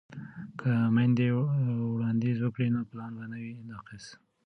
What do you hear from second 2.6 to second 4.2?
نو پلان به نه وي ناقص.